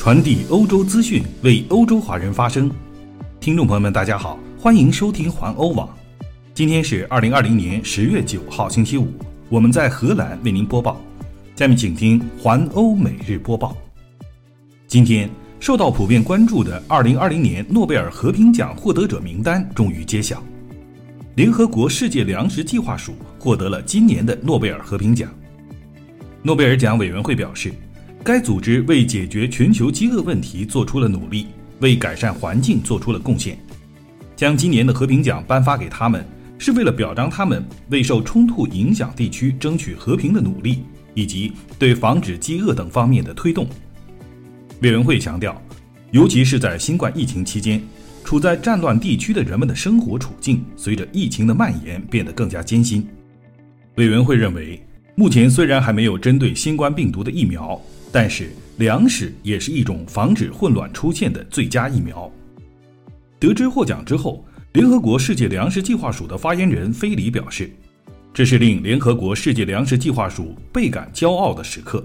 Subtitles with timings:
[0.00, 2.70] 传递欧洲资讯，为欧洲华人发声。
[3.38, 5.86] 听众朋友们，大家好，欢迎收听环欧网。
[6.54, 9.08] 今天是二零二零年十月九号，星期五，
[9.50, 10.98] 我们在荷兰为您播报。
[11.54, 13.76] 下面请听环欧每日播报。
[14.86, 15.28] 今天
[15.60, 20.42] 受到普遍关注的二零二零年诺贝尔和平奖获得者名单终于揭晓，
[21.34, 25.30] 联合国世界粮食计划署获得了今年的诺贝尔和平奖。
[26.42, 27.70] 诺贝尔奖委员会表示，
[28.22, 31.46] 该组织为解决全球饥饿问题做出了努力，
[31.80, 33.58] 为改善环境做出了贡献。
[34.36, 36.22] 将今年的和平奖颁发给他们，
[36.58, 40.82] 是为了表彰他们为受冲突影响地区争取和平的努力，
[41.14, 43.66] 以及对防止饥饿等方面的推动。
[44.82, 45.60] 委员会强调，
[46.10, 47.82] 尤其是在新冠疫情期间，
[48.22, 53.06] 处在战乱地区的人们的生活处境随着疫情的蔓延变得更加艰辛。
[53.94, 54.78] 委员会认为。
[55.16, 57.78] 目前虽然还没有针对新冠病毒的疫苗，
[58.12, 62.30] 但是粮食也是一种防止混乱出现的最佳疫苗。
[63.38, 67.70] 得知获奖之后，联合国世界粮食计划署的发言人菲里表示
[68.34, 72.04] ：“这是令联合国世界粮食计划署倍感骄傲的时刻。”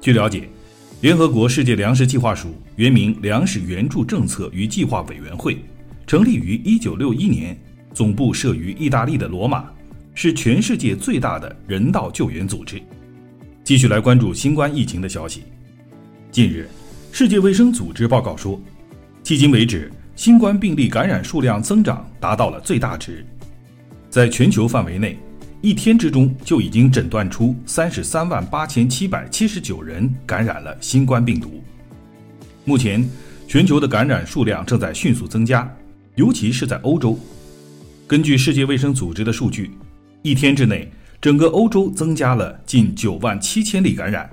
[0.00, 0.48] 据了解，
[1.00, 5.58] 联合国世界粮食计划署原名粮食援助政策与计划委员会，
[6.06, 7.58] 成立于1961年，
[7.92, 9.70] 总部设于意大利的罗马。
[10.16, 12.80] 是全世界最大的人道救援组织。
[13.64, 15.42] 继续来关注新冠疫情的消息。
[16.30, 16.68] 近日，
[17.10, 18.60] 世界卫生组织报告说，
[19.24, 23.24] 迄今为止，新冠病例感染数量增长达到了最大值。
[24.10, 25.18] 在全球范围内，
[25.62, 31.64] 一天之中就已经诊断出三十三万八千七百七十九人感染了新冠病毒。
[32.66, 33.02] 目前，
[33.48, 35.74] 全球的感染数量正在迅速增加，
[36.16, 37.18] 尤其是在欧洲。
[38.06, 39.70] 根据世界卫生组织的数据。
[40.20, 40.90] 一天之内，
[41.24, 44.28] 整个欧洲增加了近九万七千例感染，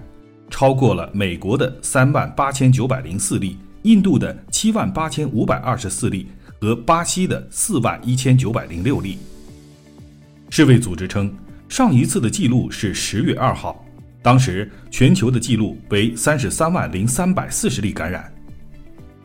[0.49, 6.27] 超过了美国的三万八千九百零四例、印度的七万八千五百二十四例
[6.59, 9.17] 和巴西的四万一千九百零六例。
[10.49, 11.33] 世卫组织称，
[11.69, 13.85] 上一次的记录是十月二号，
[14.21, 18.29] 当时全球的记录为三十三万零三百四十例感染。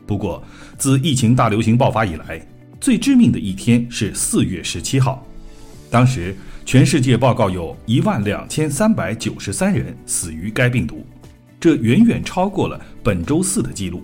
[0.06, 0.40] 不过，
[0.78, 2.40] 自疫情大流行爆发以来，
[2.80, 5.26] 最致命的一天是四月十七号，
[5.90, 6.32] 当时。
[6.66, 11.06] 全世界报告有一万两千三百九十三人死于该病毒，
[11.60, 14.02] 这远远超过了本周四的记录。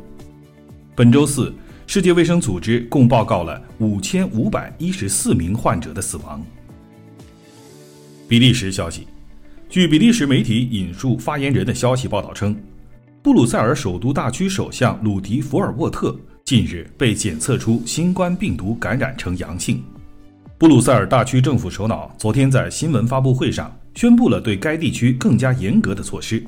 [0.94, 1.52] 本周四，
[1.88, 6.40] 世界卫生组织共报告了五千五百一十四名患者的死亡。
[8.28, 9.08] 比利时消息，
[9.68, 12.56] 据比利时媒体引述发言人的消息报道称，
[13.24, 19.82] 布鲁塞尔首都大区首相鲁迪·福尔沃特近日被检测出新冠病毒感染呈阳性。
[20.62, 26.40] 布鲁塞尔大区政府首脑昨天在新闻发布会上宣布了对该地区更加严格的措施。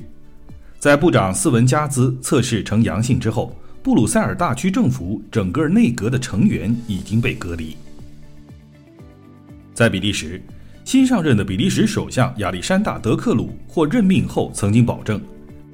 [0.79, 3.53] 在部长斯文加兹测试呈阳性之后，
[3.83, 7.75] 布鲁塞尔大区政府整个内阁的成员已经被隔离。
[9.73, 10.41] 在比利时，
[10.85, 15.19] 新上任的比利时首相亚历山大·德克鲁获任命后曾经保证，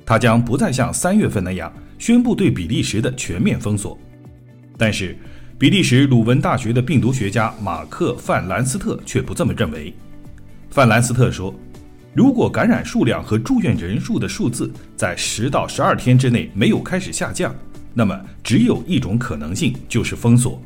[0.03, 3.96] 他将不再像三月份那样宣布对比利时的全面封锁，
[4.79, 5.16] 但是。
[5.62, 9.94] 比利时鲁文大学的病毒学家马克·范兰斯特却不这么认为。
[10.72, 11.54] 范兰斯特说
[12.16, 17.56] ：“如果感染数量和住院人数的数字在十到十二天之内没有开始下降，
[17.94, 20.60] 那么只有一种可能性，就是封锁。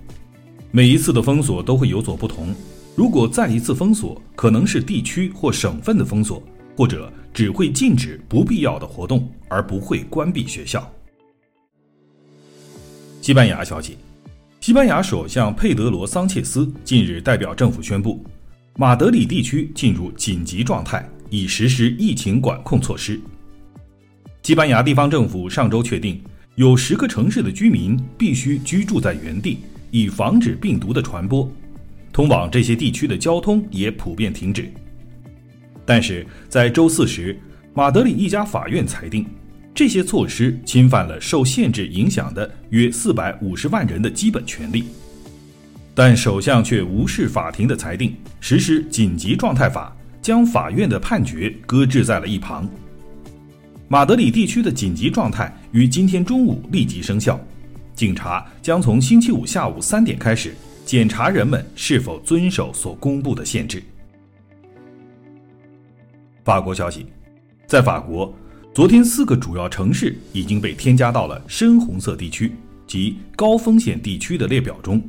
[0.72, 2.56] 每一次的封锁都会有所不同。
[2.96, 6.42] 如果再一次封锁，可能是地区或省份的封锁，
[6.78, 10.90] 或者只会禁止不必要的活动，而不会关闭学校。”
[13.20, 13.98] 西班牙消息。
[14.66, 18.26] 西班牙首相佩德罗·桑切斯近日代表政府宣布，
[18.78, 23.22] 马德里地区进入紧急状态，以实施疫情管控措施。
[24.42, 26.20] 西班牙地方政府上周确定，
[26.56, 29.60] 有十个城市的居民必须居住在原地，
[29.92, 31.48] 以防止病毒的传播。
[32.12, 34.68] 通往这些地区的交通也普遍停止。
[35.86, 37.40] 但是在周四时，
[37.76, 39.28] 马德里一家法院裁定。
[39.76, 44.86] 这些措施侵犯了受限制影响的约四百五十万人的基本权利，
[45.94, 52.66] 但首相却无视法庭的裁定，实施紧急状态法，将法院的判决搁置在了一旁。
[53.90, 57.38] 马德里地区的紧急状态于今天中午立即生效，
[57.94, 60.56] 警察将从星期五下午三点开始
[60.86, 63.84] 检查人们是否遵守所公布的限制。
[66.46, 67.08] 法国消息，
[67.68, 68.34] 在法国。
[68.76, 72.52] 昨天，四个主要城市已经被添加到了深红色地区
[72.86, 75.02] 及高风险地区的列表中。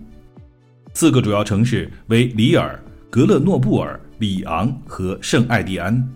[0.94, 2.80] 四个主要城市为里尔、
[3.10, 6.08] 格勒诺布尔、里昂和圣艾蒂安，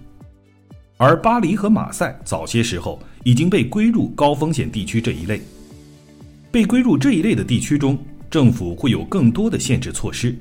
[0.96, 5.40] 而巴黎和马赛早些时候已经被归入高风险地区这一类。
[6.52, 7.98] 被归入这一类的地区中，
[8.30, 10.38] 政府会有更多的限制措施，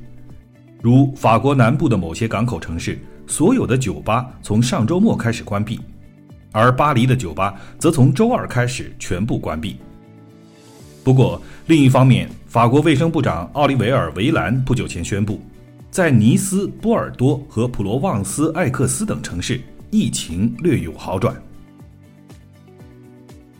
[0.79, 5.79] 如法国南部的某些港口城市，所有的酒吧从上周末开始关闭，
[6.51, 9.77] 而巴黎的酒吧则从周二开始全部关闭。
[11.03, 15.41] 不过，另一方面，法国卫生部长奥利维尔·维兰不久前宣布，
[15.89, 19.61] 在尼斯、波尔多和普罗旺斯艾克斯等城市，
[19.91, 21.35] 疫情略有好转。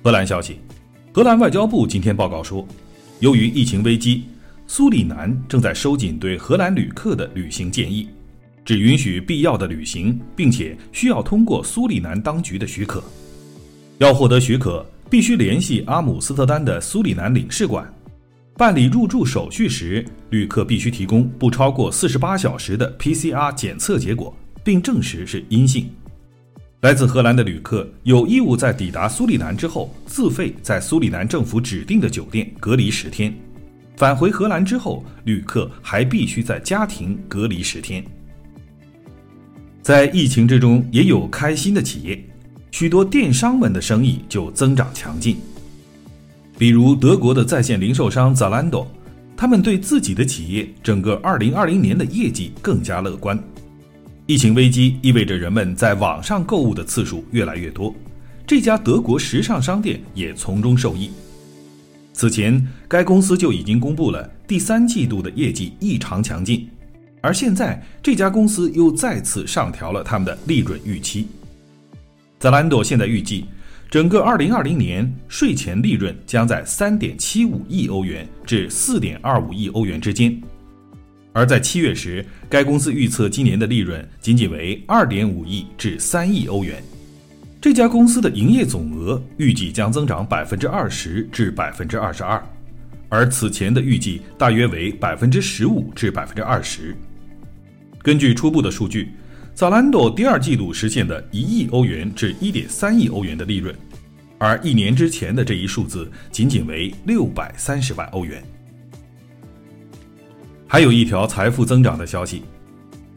[0.04, 0.60] 荷兰消息。
[1.12, 2.68] 荷兰外交部今天报告说，
[3.20, 4.26] 由于疫情危机，
[4.68, 8.08] 苏里南正在收紧对荷兰旅客的旅行建议，
[8.70, 13.04] 只允许必要的旅行，并且需要通过苏里南当局的许可。
[13.98, 17.92] 要获得许可，必须联系阿姆斯特丹的苏里南领事馆。
[18.56, 25.90] 办理入住手续时，旅客必须提供不超过四十八小时的 PCR 检测结果，并证实是阴性。
[26.82, 33.34] 来自荷兰的旅客有义务在抵达苏里南之后，自费在苏里南政府指定的酒店隔离十天。
[33.98, 38.06] 返回荷兰之后，旅客还必须在家庭隔离十天。
[39.90, 42.24] 在疫情之中，也有开心的企业，
[42.70, 45.38] 许多电商们的生意就增长强劲。
[46.60, 48.86] 比如德国的在线零售商 Zalando，
[49.36, 53.44] 他们对自己的企业整个2020年的业绩更加乐观。
[54.28, 57.92] 疫情危机意味着人们在网上购物的次数越来越多，
[58.46, 61.10] 这家德国时尚商店也从中受益。
[62.14, 66.70] 此前，该公司就已经公布了第三季度的业绩异常强劲，
[67.22, 71.28] 而现在这家公司又再次上调了他们的利润预期。
[72.40, 73.46] 泽兰多现在预计，
[73.90, 80.42] 整个2020年税前利润将在3.75亿欧元至4.25亿欧元之间。
[81.34, 86.82] 而在七月时，该公司预测今年的利润仅仅为二点五亿至三亿欧元。
[87.62, 92.42] 这家公司的营业总额预计将增长百分之二十至百分之二十二，
[93.10, 96.96] 而此前的预计大约为百分之十五至百分之二十。
[98.02, 99.10] 根据初步的数据
[99.56, 103.76] ，Zalando 第二季度实现的一亿欧元至一点三亿欧元的利润，
[104.38, 108.42] 而一年之前的这一数字仅仅为六百三十万欧元。
[110.66, 112.44] 还有一条财富增长的消息，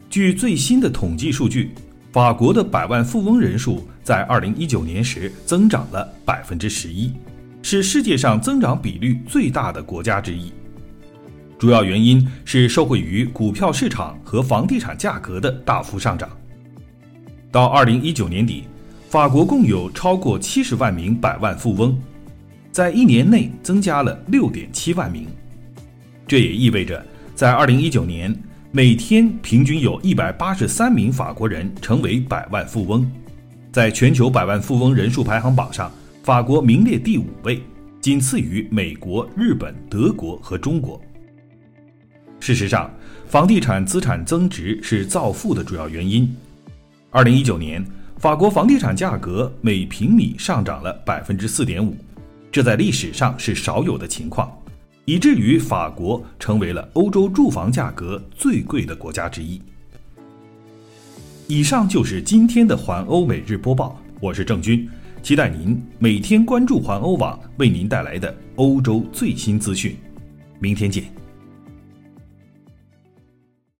[0.09, 1.71] 据最新的统计数据，
[2.11, 7.13] 法国的百万富翁人数在二零一九年时增长了百分之十一，
[7.61, 10.51] 是世界上增长比率最大的国家之一。
[11.63, 16.29] 主要原因是受惠于股票市场和房地产价格的大幅上涨。
[17.53, 18.65] 到二零一九年底，
[19.07, 21.97] 法国共有超过七十万名百万富翁，
[22.69, 25.25] 在一年内增加了六点七万名，
[26.27, 27.01] 这也意味着。
[27.33, 28.37] 在二零一九年，
[28.73, 33.09] 每天平均有一百八十三名法国人成为百万富翁，
[33.71, 35.89] 在全球百万富翁人数排行榜上，
[36.23, 37.63] 法国名列第五位，
[38.01, 41.01] 仅次于美国、日本、德国和中国。
[42.43, 42.91] 事实上，
[43.25, 46.29] 房地产资产增值是造富的主要原因。
[47.09, 47.81] 二零一九年，
[48.17, 51.95] 法国房地产价格每平米上涨了百分之四点五，
[52.51, 54.51] 这在历史上是少有的情况。
[55.05, 59.61] 以至于法国成为了欧洲住房价格最贵的国家之一。
[61.47, 64.85] 以上就是今天的环欧每日播报，我是郑军，
[65.21, 69.95] 期待您每天关注环欧网为您带来的欧洲最新资讯。
[70.59, 71.22] 明天见。